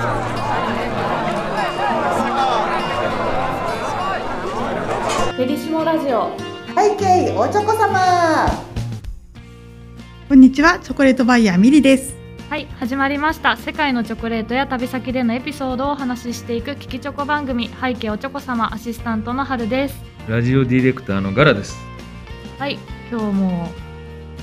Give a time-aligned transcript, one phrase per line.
[0.00, 6.34] フェリシモラジオ。
[6.74, 8.48] 背景おちょこ様。
[10.26, 12.14] こんにちは、チョコレートバイヤーミリです。
[12.48, 13.58] はい始まりました。
[13.58, 17.68] 世界のチョコレートや旅先でのエピソードをお話ししていく聞きチョコ番組。
[17.68, 20.02] 背景おちょこ様アシスタントの春です。
[20.28, 21.76] ラジオディレクターのガラです。
[22.58, 22.78] はい
[23.10, 23.68] 今日も。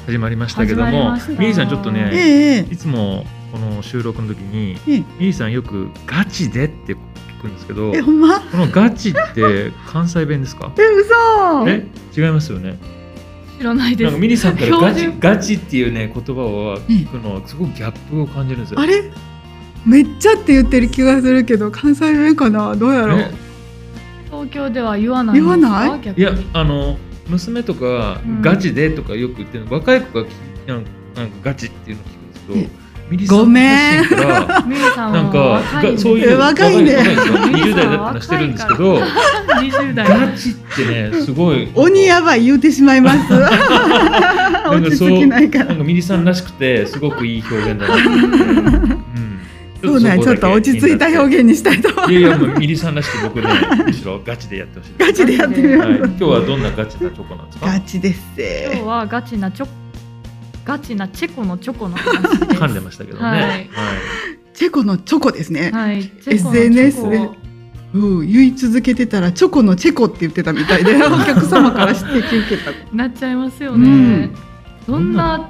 [0.05, 2.59] 始まりましたけどもミリーさんちょっとえね、え。
[2.71, 6.97] いつもこの収録の時に、ええミリーさんよくガチでって聞
[7.41, 8.39] くんですけど、え、ほんま？
[8.39, 10.71] このガチって関西弁ですか？
[10.77, 11.69] え、嘘。
[11.69, 12.77] え、違いますよね。
[13.57, 14.03] 知らないです。
[14.05, 18.79] なんかミリーさんからガチガチっていうね言葉を聞くのすごくギャップを感じるんですよ。
[18.79, 19.11] あれ？
[19.85, 22.75] めっちゃって言ってる気がするけど、関西弁かな？
[22.75, 23.17] どうやろう？
[23.17, 23.31] ね。
[24.29, 26.13] 東京では言わない言わない？
[26.15, 26.97] いやあの
[27.29, 28.41] 娘とかうん。
[28.41, 30.29] ガチでとかよく言ってる若い子がき
[30.67, 32.59] なんかなんかガチっていうのを聞くんですけど
[33.29, 34.03] ごめん。
[34.09, 35.61] なんか
[35.97, 36.95] そういうえ若いね。
[36.95, 37.27] 若です。
[37.27, 40.07] よ20代だって話してるんですけど20代。
[40.07, 41.69] ガチってねすごい。
[41.73, 43.31] 鬼やばい言うてしまいます。
[43.31, 45.65] なんかそう落ち着きないから。
[45.65, 47.95] なんかミリさんらしくてすごくいい表現だな
[49.79, 53.47] そうなんやちょっと落ち着いた表現にしたいといやいやもうミリさんらしく僕ね
[53.85, 55.81] むしろガチでやってほしいガチでやってみよう。
[55.81, 57.67] はい、今日はどんなガチなチョコなんですか？
[57.67, 58.19] ガチです。
[58.35, 58.81] 今日ぜ。
[58.83, 59.67] はガチなチョ
[60.67, 62.61] ガチなチェコのチョコの話です。
[62.61, 63.39] 噛んでましたけどね、はい。
[63.41, 63.69] はい。
[64.53, 65.71] チェコのチョコですね。
[65.71, 66.03] はい。
[66.03, 66.57] チェコのチョコ。
[66.57, 67.29] SNS で
[67.93, 72.71] うん、言い続けてたらチョコのチェコって言ってたみたいで、 お客様から指摘受けた。
[72.93, 74.35] なっちゃいますようねん。
[74.85, 75.49] どんな？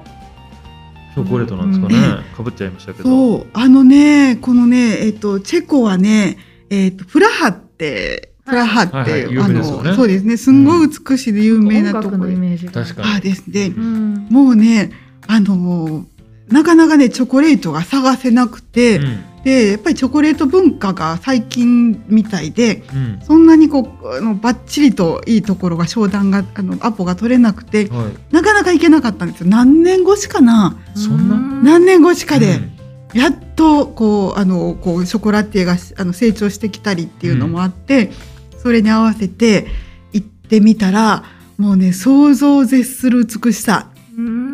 [1.15, 1.95] チョコレートなんですかね、
[2.37, 3.09] かぶっちゃいましたけど。
[3.09, 6.37] そう、あのね、このね、えっ、と、チェコはね、
[6.69, 9.33] えっ、と、プラハって、プラハって、はいはい。
[9.33, 9.89] 有あ名ですよね。
[9.89, 12.17] の、そうですね、すんごい美しいで有名なところ。
[12.17, 12.71] メージが。
[12.71, 13.15] 確かに。
[13.15, 13.73] あですね。
[13.75, 14.27] う、ん。
[14.29, 14.91] もうね、
[15.25, 16.05] あの、
[16.49, 19.17] なかなかね、チョコレートが探せなくて、うん。
[19.43, 23.19] で、やっぱりチョコレート文化が最近みたいで、うん。
[23.21, 29.47] そんなにこう、あの、バッチリといいところが、商談が、あの、アポが取れなくて、はい、なかなか行けなかったんですよ。
[29.47, 30.77] 何年越しかな。
[30.95, 31.35] そんな？
[31.35, 32.55] う何年越しかで。
[32.55, 32.71] うん。
[33.13, 38.11] やっとこうあのこうショコラティエがあの成長してきたりっていうのもあって、
[38.61, 39.65] それに合わせて
[40.11, 41.23] 行ってみたら
[41.57, 43.87] もうね想像を絶する美しさ。
[43.91, 43.96] うん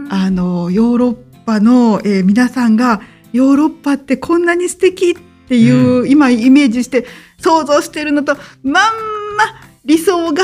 [0.09, 1.13] あのヨーロッ
[1.45, 3.01] パの、えー皆さんが
[3.31, 5.13] ヨーロッパってこんなに素敵っ
[5.47, 7.05] ていう、今イメージして
[7.39, 8.81] 想像してるのとまんま
[9.85, 10.43] 理想が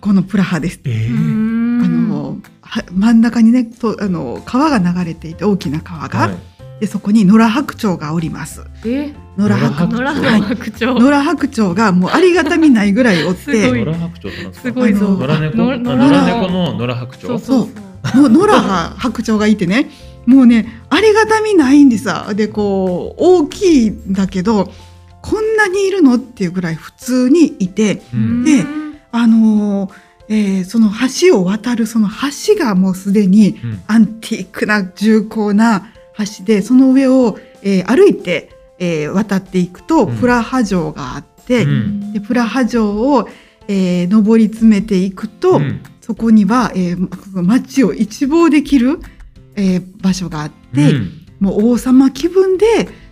[0.00, 0.80] このプラハです。
[0.84, 1.10] えー。
[1.10, 6.36] うんあのは真ん中にねとあの川が流れていて大きな川が、はい。
[6.80, 8.62] でそこに野良白鳥がおります。
[8.84, 9.12] え？
[9.36, 10.26] 野良白野良鳥。
[10.26, 10.40] はい。
[10.42, 11.00] 白鳥。
[11.00, 17.26] 野良白鳥がもうありがたみないぐらいおって、 野良白鳥野良猫のあ野野良良猫の野良白鳥。
[17.26, 19.90] そうそうの野良が白鳥がいてね、
[20.26, 22.34] もうねありがたみないんですわ。
[22.34, 24.70] でこう大きいんだけど
[25.20, 28.44] こんなにいるのっていうぐらい普通にいて、うん。
[28.44, 28.64] で
[29.12, 29.92] あのー
[30.28, 30.90] えーその
[31.20, 33.82] 橋を渡るその橋がもうすでにうん。
[33.86, 40.16] アンティークな重厚な橋でその上を、えー歩いて、えー渡っていくとうん。
[40.18, 42.12] プラハ城があって、うん。
[42.12, 43.28] でプラハ城を、
[43.68, 49.00] えー上り詰めていくと、うんそこには、えー街を一望できる、
[49.56, 51.10] えー場所があって、うん。
[51.40, 52.66] もう王様気分で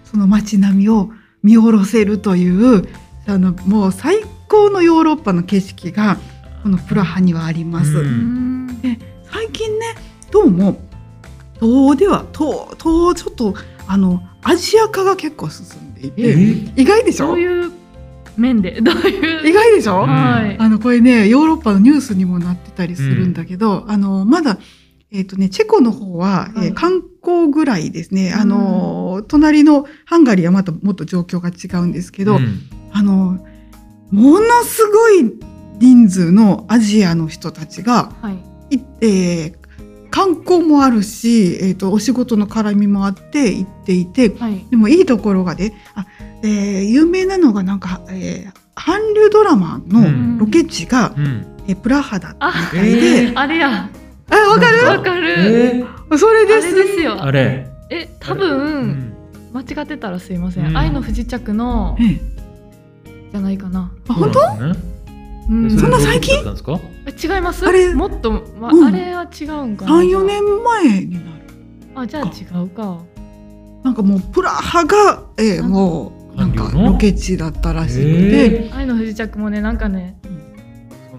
[0.05, 1.11] その街並みを
[1.43, 2.87] 見下ろせるという
[3.27, 6.19] あのもう最高のヨーロッパの景色が
[6.63, 7.91] このプラハにはあります。
[7.91, 8.67] ううん。
[8.67, 8.81] ん
[9.33, 9.95] 最近ね
[10.31, 10.79] どうも
[11.55, 13.55] 東欧では東東欧ちょっと
[13.89, 16.35] あのアジア化が結構進んでいえ？
[16.75, 17.29] て意外でしょ？
[17.29, 17.73] どういう
[18.41, 18.81] 面で。
[18.83, 19.49] どういう？
[19.49, 20.57] 意外でしょ、うんはい。
[20.59, 24.59] あのこれねヨーロッパのニュースにもなってたりするんだけど、あのまだ
[25.13, 26.67] えっ、とねチェコの方は、はい。
[26.67, 28.41] えー観光ぐらいですね、うん。
[28.41, 32.61] あの隣のハンガリーはまたもっと状況が違うんですけど、うん。
[32.93, 33.39] あの
[34.11, 35.35] ものすごい
[35.79, 38.77] 人数のアジアの人たちがはい。
[38.77, 39.61] いえー
[40.13, 44.67] 観光もあるし、えー、とお仕事の絡みもあって行っていてはい。
[44.69, 46.05] でもいいところがねあ、
[46.43, 50.39] えー有名なのがなんか、えー韓流ドラマうん。
[50.39, 51.47] のロケ地が、うん。
[51.69, 52.47] えープラハだった。
[52.47, 53.91] あみたいで、えーあれや。
[54.31, 54.87] あわかる？
[54.87, 55.31] わかる。
[55.31, 56.19] えー。
[56.19, 56.75] それあです。
[56.75, 57.23] れですよ。
[57.23, 57.67] あれ。
[57.91, 59.13] え多う分ん。
[59.53, 60.73] 間違ってたらすいませうん。
[60.73, 62.21] ん愛の不時着のええ。
[63.33, 63.93] じゃないかな。
[64.09, 64.41] あ本当？
[64.41, 66.37] そうなんそんな最近？
[66.39, 67.67] 違います？
[67.67, 68.85] あれもっと、まうん。
[68.87, 69.93] あれは違うんかな。
[70.01, 71.27] 34年前になる。
[71.97, 72.99] あじゃあ違うか。
[73.83, 80.19] なんかもうプラハが、えーもうなんかロケ地だったらしくて、え愛の不時着もねなんかね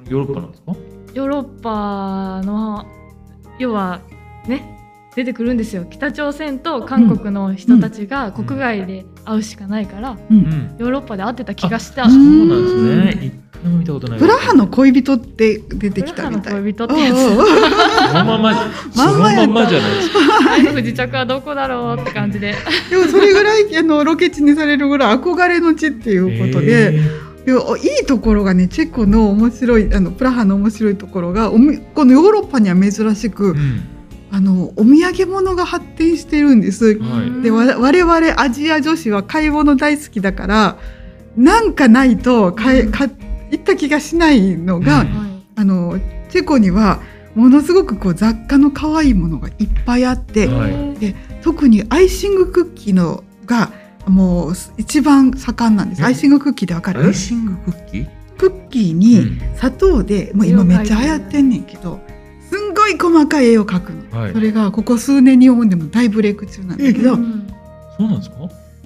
[0.10, 0.74] ヨーロッパなんですか？
[1.13, 2.86] ヨーロッパの
[3.60, 4.02] 要は
[4.48, 4.78] ね
[5.16, 5.86] 出てくるんですよ。
[5.90, 12.03] 北朝鮮と韓国の人たちが国外で会うしかないからうんうんヨーロッパで会ってた気がした。
[12.03, 13.25] うんそうなんですね。
[13.27, 14.19] 一回も見たことない。
[14.19, 16.44] プラハの恋人って出てきたみたい。
[16.44, 20.19] プラハの恋人ってやつそのまま、そのまんまじゃないですか。
[20.51, 22.56] 愛の不時着はどこだろうって感じで。
[22.89, 27.00] でもそれぐらいあのロケ地にされるぐらい憧れの地っていうことで、
[27.45, 31.71] いやいいところがねチェコの面白いあのプラハの面白いところがこの
[32.13, 33.83] ヨーロッパには珍しく、うん。
[34.31, 36.98] あのお土産物が発展してるんです。
[37.00, 37.42] はい。
[37.42, 40.78] でわ我々アジア女子は買い物大好きだから
[41.36, 43.10] なんかないと買え買
[43.51, 46.00] 行った気がしないのが、うんあの
[46.30, 47.01] チェコには
[47.36, 50.95] ものすごくこう雑貨の可愛いものがいっぱいあって、はい。
[50.95, 53.69] で特にアイシングクッキーのが
[54.07, 56.01] もう一番盛んなんです。
[56.01, 56.06] え？
[56.06, 57.04] アイシングクッキーでわかる？
[57.06, 58.07] アイシングクッキー？
[58.38, 62.00] クッキーに砂糖で、もう今めっちゃ流行ってんねんけど
[62.50, 64.34] すんごい細かい絵を描くの、はい。
[64.34, 67.48] それがここ数年日本でも大ブレイク中なんだけど、うん。
[67.98, 68.36] そうなんですか？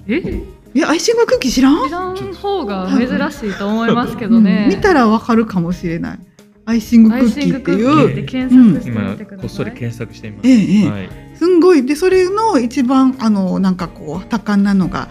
[0.08, 0.42] え？
[0.74, 1.86] えアイシングクッキー知らん？
[1.86, 4.68] 知らん方が珍しいと思いますけどね。
[4.70, 4.76] うん。
[4.76, 6.18] 見たらわかるかもしれない。
[6.64, 7.74] アイシングクッキーってい。
[7.74, 9.16] う今。
[9.38, 10.48] こっそり検索してみます。
[10.48, 10.90] ええええ。
[10.90, 11.08] はい。
[11.34, 11.86] すんごい。
[11.86, 15.08] でそれの一番あのなんかこう多感なのが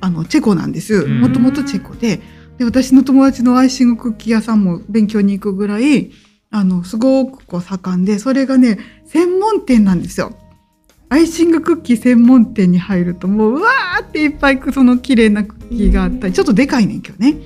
[0.00, 0.94] あのチェコなんです。
[0.94, 1.20] うん。
[1.20, 2.20] もともとチェコで。
[2.58, 6.10] で私の友達のアイシングクッキー屋さんも勉強に行くぐらい
[6.50, 10.32] あのすごくこう盛んでそれがね専門店なんですよ。
[11.10, 17.36] アイシングクッキー専門店に入るともううわーっていっぱいその綺麗なクッキーがあったりちょっとでかいねんけどね。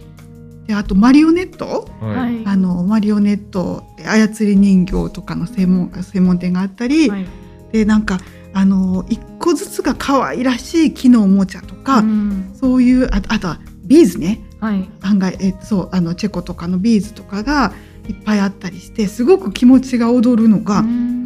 [0.66, 2.42] であとマリオネットははい。
[2.42, 2.42] い。
[2.44, 7.26] あのマリオネット操り人形とかの専門専門店があったり、はい
[7.70, 8.18] でなんか
[8.52, 14.88] あの一個ずつが可愛らしい木のおもちゃとか、うんそういうああとはビーズねはい。
[15.00, 17.72] 案外、えそうあのチェコとかのビーズとかが
[18.08, 20.82] いっぱいあったりしてすごく気持ちが躍るのが、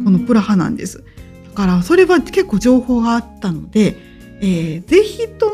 [0.07, 1.03] このプラハなんです。
[1.49, 3.97] だからそれは結構情報があったので、
[4.39, 5.53] えーぜひとも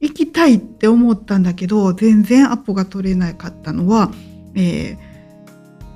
[0.00, 4.10] 行きたいって思ったんだけど全然アポが取れなかったのは、
[4.56, 5.14] えー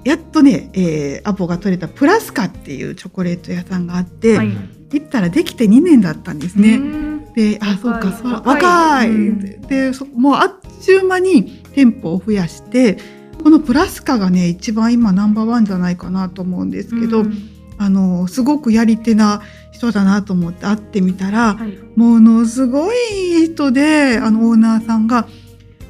[0.05, 4.49] やっとね、えーアポが取れたプラスカっていうチョコレート屋さんがあって、はい
[4.91, 6.77] 行ったらできて2年だったんですね。
[6.77, 9.11] うんで、あ、そうか、そう若い若い。
[9.11, 12.97] うんでもうあっちゅう間に店舗を増やして、
[13.43, 19.43] このプラスカがね、一番今ナンバーワンじゃないかなと思うんですけど、うんあの、すごくやり手な
[19.73, 21.79] 人だなと思って会ってみたら、はい。
[21.97, 25.29] ものすごいいい人で、あのオーナーさんが、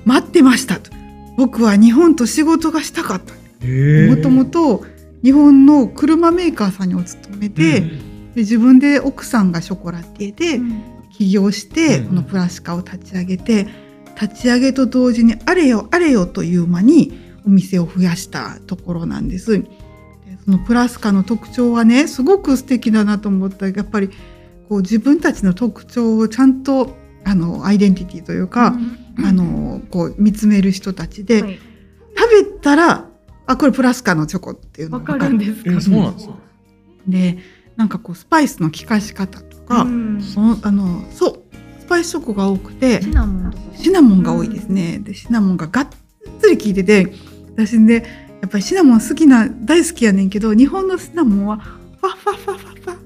[0.04, 0.90] 待ってましたと。
[1.36, 3.34] 僕は日本と仕事がしたかった。
[3.62, 4.84] えもともと
[5.22, 7.90] 日本の車メーカーさんにお勤めて、で
[8.36, 10.60] 自分で奥さんがショコラティエで、
[11.12, 13.66] 起業して、うんこのプラスカを立ち上げて
[14.20, 19.64] 立ち上げと同時にあれよあれよという間にお店を増やしたところなんです。
[20.50, 24.08] のプラスカの特徴はねすごく素敵だなと思ったやっぱり
[24.68, 28.74] こう自分たちの特徴をちゃんとあのアイデンティティというか、
[29.24, 31.58] あのこう見つめる人たちで、はい
[32.20, 33.08] 食べたら
[33.46, 35.70] あこれプラスカのチョコっていうのわがかるんですか？
[35.70, 36.34] えそうなんですか。
[37.06, 37.38] で
[37.76, 41.42] なんかこうスパイスの効かし方とか、うんそのあのそう
[41.80, 43.64] スパイスチョコが多くてシナモンとか。
[43.76, 44.98] シナモンが多いですね。
[44.98, 45.88] でシナモンががっ
[46.40, 47.12] つり効いてて
[47.54, 52.98] 私ねやっぱりシナモン好きな大好きやねんけど日本のシナモンはファファファファファ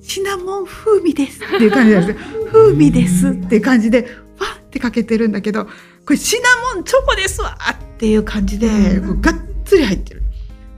[0.00, 2.26] シナモン風味ですっていう感じなんですよ。
[2.52, 5.70] 風味ですっていう感じでファってかけてるんだけどこ
[6.10, 8.68] れシナモンチョコですわっていう感じで
[9.20, 10.22] がっつり入ってる。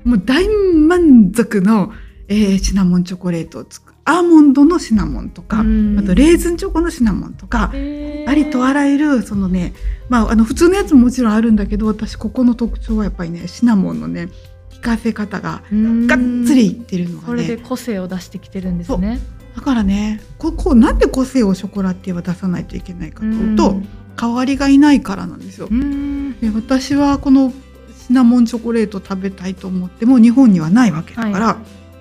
[0.05, 1.93] もう大満足の、
[2.29, 5.99] えーシナモンチョコレートを作るアーモンドのシナモンとか、うん。
[5.99, 9.75] あとレーズンチョコのシナモンとか、ありとあらゆるそのね、
[10.09, 14.29] まあ、あの普通のやつももちろんあるんだけど私ここの特徴はやっぱりねシナモンのね
[14.75, 16.07] 効かせ方がうん。
[16.07, 19.21] がっつりいってるのがそれでね個性を出してきてるんですね。
[19.55, 23.77] だからねここなんで個性をショコラティエは出さないといけないかというと
[24.17, 25.69] 代わりがいないからなんですよ。
[25.71, 25.75] う。
[25.75, 26.39] ん。
[26.41, 27.53] で私はこの
[28.07, 31.59] シナモンチョコレート食べたいと思っても日本にはないわけだから、は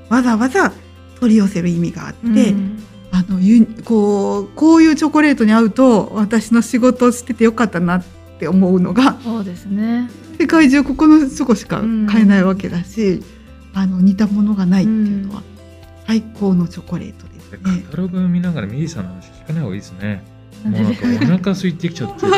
[0.08, 0.72] わざわざ
[1.20, 8.04] 取り寄せる意味があって、うんあのゆこうこういうチョコレートに合うと私の仕事をしててよかったなっ
[8.38, 10.10] て思うのがそうですね。
[10.40, 13.24] 世界中ここのチョコしか買えないわけだし、
[13.74, 15.42] あの似たものがないっていうのは
[16.06, 17.86] 最高のチョコレートですカね。
[17.90, 20.37] タログ見ながらミリさんの話聞かない方がいいですね。
[20.64, 22.34] なんもうなんでかお腹空いてきちゃって、もう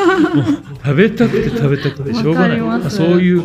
[0.84, 2.92] 食べたくて食べたくてしょうがない。
[2.92, 3.40] そういう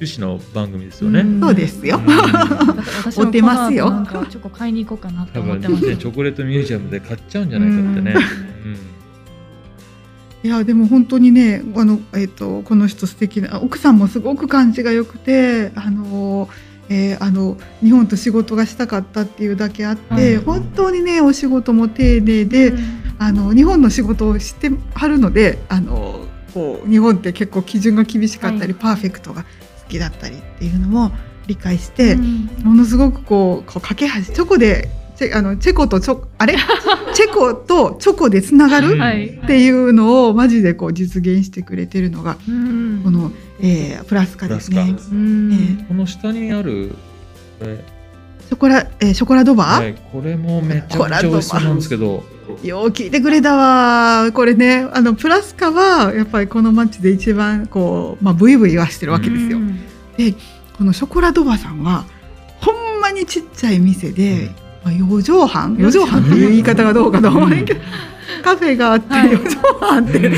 [0.00, 1.22] 趣旨の番組ですよね。
[1.22, 2.00] んそうですよ。
[3.16, 5.86] お手ますよなんかチョコ買いに行こうかなと多分思ってます。
[5.86, 8.14] ね、チョコレートミュージアムで買っちゃうんじゃないかってね。
[10.44, 16.48] いやでも本当にねあの、えっとこの人素敵な奥さんもすごく感じが良くてあの、
[16.88, 22.72] えーあの日本と仕事がしたかったっていうだけあって、うん本当にねお仕事も丁寧で、
[23.18, 28.82] あの日本の仕事をしてはるのであのこう日本って結構基準が厳しかったり、はい。
[28.82, 29.48] パーフェクトが好
[29.88, 31.12] きだったりっていうのも
[31.46, 32.46] 理解して、うん。
[32.64, 36.56] ものすごくこうこう架け橋チョコでチェあのチェコとチョあれ？
[37.14, 38.98] チェコとチョコ でつながる
[39.42, 43.00] っていうのをマジでこう実現してくれてるのがうん。
[43.04, 44.94] この、えープラスカですね。
[44.96, 46.94] えこの下にある
[47.58, 47.84] これ、
[48.48, 52.24] ショコラ、えーショコラドバー、はい、これもめちゃくちゃ美味しそうなんですけど、
[52.62, 54.32] よう聞いてくれたわ。
[54.32, 59.58] これねあのプラスカはやっぱりこの街で一番こう、まあ、ブイブイ言わしてるわけですよ。
[59.58, 59.78] うん。
[60.76, 62.04] このショコラドバさんは
[62.60, 64.50] ほんまにちっちゃい店で、
[64.84, 66.22] まあ、4畳半？4畳半。
[66.22, 67.80] っていう言い方がどうかと思うねんけど、
[68.42, 69.30] カフェがあってはい。
[69.30, 70.32] 4畳半って、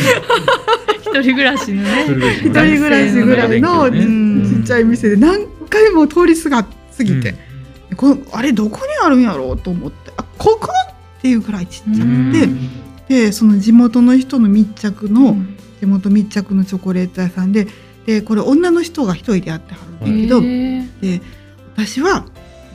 [0.98, 2.06] 一人暮らしのね。
[2.40, 7.34] 一人暮らしぐらいの、学生のうんちっちゃい店で何回も通りすが過ぎて、
[7.96, 10.12] このあれどこにあるんやろうと思って。
[10.16, 10.68] あここ
[11.20, 15.36] っていうぐらいちっちゃくて、でその地元の人の密着の、
[15.80, 17.68] 地元密着のチョコレート屋さんで
[18.06, 20.40] でこれ女の人が一人でやってはるんだけど、
[21.06, 21.20] で
[21.74, 22.24] 私は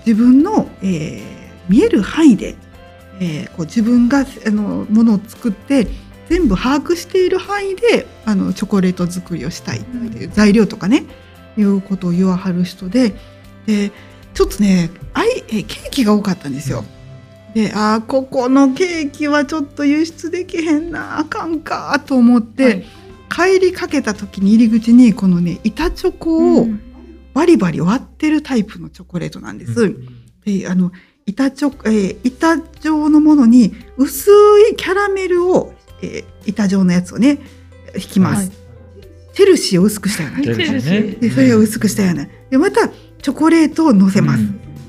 [0.06, 1.36] 自分の、えー
[1.68, 2.56] 見える範囲で、
[3.20, 5.88] えーこう自分があのものを作って
[6.30, 11.06] 全部把握している範囲であのチョコレート作りをしたいっていう材料とかね
[11.58, 13.16] いうことを言わはる人で
[13.66, 13.92] で
[14.36, 16.84] ちょっとねあいえーケーキが多かったんですよ。
[17.56, 22.84] であーここのケーキはちょっと輸出できへんなあかんかと思って、
[23.30, 26.82] 帰りかけた時に入り口にこのね板チョコを、うん
[27.34, 29.94] バリバリ割ってるタイプのチョコレートなんです。
[30.46, 30.94] であの
[31.26, 34.32] 板チョコ、えー板状のものに薄
[34.72, 37.40] いキャラメルを、えー板状のやつをね
[37.96, 38.48] 引きます。
[38.50, 38.58] はい
[39.34, 40.42] チェルシーを薄くしたような。
[40.44, 42.26] チェルシーでそれを薄くしたような。
[42.50, 44.44] でまたチョコレートを乗せます。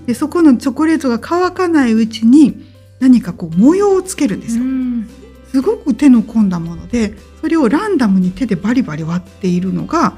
[0.06, 2.64] でそこのチョコレートが乾かないうちに
[3.00, 4.64] 何かこう模様をつけるんですよ。
[4.64, 5.08] うん
[5.50, 10.16] すごく手の込んだものでそれをランダムに手でバリバリ割っているのがこ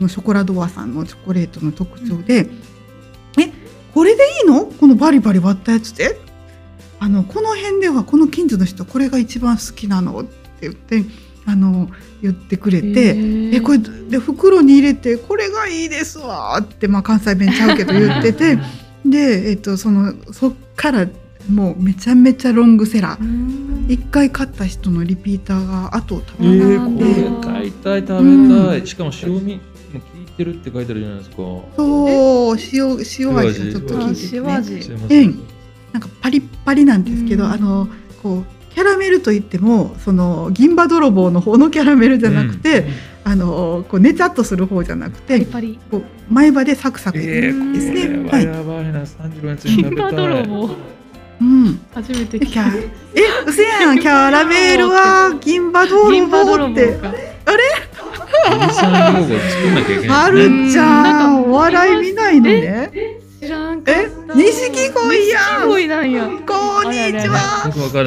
[0.00, 2.48] のショコラドアさんのチョコレートの特徴で
[3.38, 3.52] 「え
[3.92, 4.64] これでいいの？
[4.64, 6.18] このバリバリ割ったやつで?」
[6.98, 10.30] あのこの辺ではこの近所の人これが一番好きなのって
[10.62, 11.04] 言って
[11.46, 11.88] あの
[12.22, 13.14] 言ってくれて。
[13.52, 18.58] えこれで袋に入れてこれがいいですわって、まあ、関西弁ちゃうけど言ってて
[19.04, 21.06] で、えっと、そのそっから
[21.50, 23.20] もうめちゃめちゃロングセラー。
[23.20, 23.86] うん。
[23.88, 29.54] 一回買った人のリピーターが後を食えべなー、くて、これ買いたい食べたい、しかも塩味
[29.92, 31.36] も効いてるって書いてあるじゃないですか。
[31.36, 34.74] そう塩塩味がちょっと効いてて、ね、塩味。
[34.74, 35.42] うん。
[35.92, 37.50] なんかパリッパリなんですけど、うん。
[37.50, 37.88] あの
[38.22, 38.44] こう
[38.74, 42.86] キャラメルといってもその銀歯泥棒の方のキャラメルじゃなくて、
[43.22, 45.78] あのこうねちゃっとする方じゃなくてパリパリ。
[45.90, 48.28] こう前歯でサクサク、えー、ですね。
[48.30, 50.48] これはやばいな、30のやつに金食べたい。
[51.40, 52.62] うん、初めて聞いた。
[53.14, 53.98] えうせやん。
[54.00, 56.92] キャラメルは銀歯泥棒棒って。
[56.94, 57.12] か
[58.46, 60.32] おじさん用語作んなきゃいけはない。
[60.32, 60.48] るちう。
[60.48, 60.72] ん。
[60.72, 62.90] なゃんお笑い見ないのね。
[63.40, 64.00] 知らんかった。
[64.00, 65.68] え錦鯉やん。
[65.68, 66.24] 錦鯉なんや。
[66.24, 66.28] こ
[66.88, 67.64] んにちは。
[67.66, 68.02] よくわか？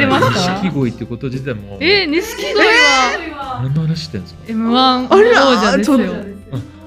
[0.61, 1.77] 錦鯉ってこと自体も。
[1.81, 3.59] え錦鯉は。
[3.63, 5.97] 何の話してんですか？M1 あら王者ですよ。
[5.97, 6.36] ちょっ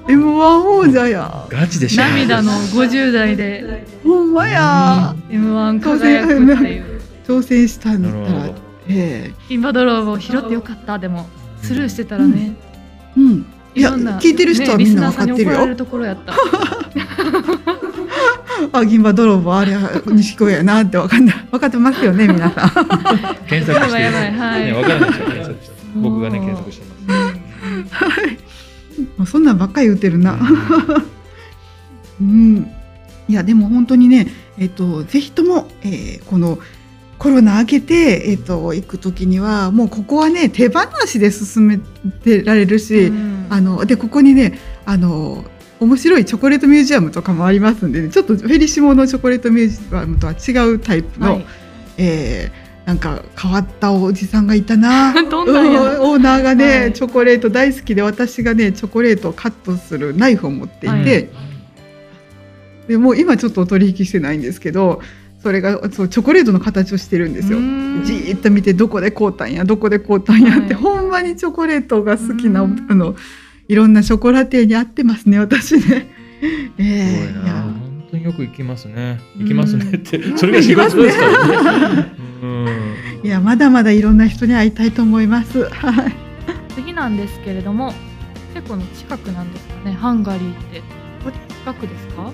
[0.07, 1.45] M1 王者や。
[1.49, 2.03] ガチでしょ。
[2.03, 3.85] 涙の50代で。
[4.03, 5.15] ほんまや。
[5.29, 7.01] M1 輝くっていう。
[7.27, 8.39] 挑戦したんだったら。
[8.39, 8.71] なるほど。
[8.87, 10.99] え金歯泥棒拾ってよかった。
[10.99, 11.27] でも
[11.61, 12.55] スルーしてたらね、
[13.15, 13.45] えうん。
[13.73, 15.45] いや聞いてる人はねみんなわかってるよ。
[15.45, 16.33] リスナーさんに怒られるところやった。
[18.79, 21.35] あ銀歯泥棒あれは錦鯉やなってわかんない。
[21.51, 22.69] 分かってますよね皆さん。
[23.47, 23.73] 検索して。
[23.73, 24.65] やばいやばいはい。
[24.65, 25.75] ね、わからないですよ検索して。
[25.95, 28.50] 僕がね検索してます
[29.17, 30.39] もうそんなんばっかり言ってるな。
[32.19, 32.67] うん。
[33.29, 34.27] いやでも本当にね
[34.57, 36.59] えっ、とぜひとも、えーこの
[37.17, 43.45] コロナ明けて、えっと行く時にはもうここはね手放しで進めてられるし、うん。
[43.49, 45.45] あのでここにねあの
[45.79, 51.45] 面白いチョコレートミュージアムとかもありますんで、ね、ちょっとフェリシモのチョコレートミュージアムとは違うタイプの、はい。
[51.97, 55.13] えーなんか変わったおじさんがいたな。
[55.29, 55.61] どんな
[56.01, 56.93] オーナーがね、はい。
[56.93, 61.29] チョコレート大好きで私がねチョコレートをカットするナイフを持っていて、はい。
[62.87, 65.01] でもう今ちょっとお取引してないんですけど
[65.41, 67.59] それがそうチョコレートの形をしてるんですよ。
[67.59, 68.01] うん。
[68.03, 70.83] じーっと見てどこで買うたんやどこで買うたんやって、はい。
[70.83, 72.87] ほんまにチョコレートが好きな、うん。
[72.89, 73.15] あの
[73.67, 76.07] いろんなショコラティエに合ってますね私ね。
[76.77, 77.61] えすごいな。
[77.61, 79.19] 本当によく行きますね。
[79.37, 79.41] うん。
[79.43, 80.21] 行きますねって。
[80.37, 82.11] それが仕事ですからね。
[82.15, 82.20] うん
[83.23, 85.69] いやまだまだいろんな人に会いたいと思います。
[85.69, 86.13] はい。
[86.75, 87.93] 次なんですけれども
[88.53, 90.81] チェコの近くなんですかねハンガリーって。
[91.61, 92.31] 近くですか？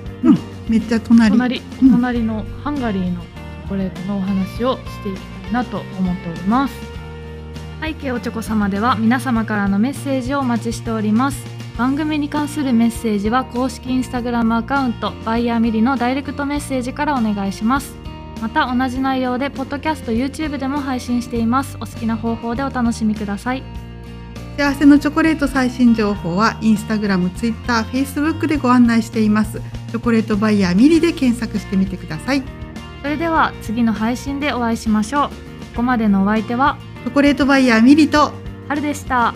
[0.69, 1.31] めっちゃ隣。
[1.31, 1.91] 隣うん。
[1.91, 6.73] 隣のハンガリーのチョコレートのお話をしていきたいなと思っております。
[7.81, 11.45] 背景おちょこ様では皆様からのメッセージをお待ちしております。
[11.77, 17.96] 番組に関するメッセージは公式インスタグラムアカウントバイヤーミリのダイレクトメッセージからお願いします
[18.41, 21.77] また同じ内容でポッドキャスト YouTube でも配信しています。
[21.77, 23.63] お好きな方法でお楽しみください。
[24.57, 29.61] 幸せのチョコレート最新情報はインスタグラム、ツイッター、フェイスブックでご案内しています。
[29.91, 32.41] チョコレートバイヤーミリで検索してみてください。
[32.41, 32.47] チ
[33.03, 35.29] それでは次の配信でお会いしましょう。
[35.29, 35.33] こ
[35.77, 38.33] こまでのお相手はョコレートバイヤーミリと
[38.67, 39.33] 春でした。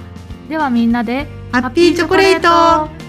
[0.50, 3.01] ではみんなでハッピーチョコレート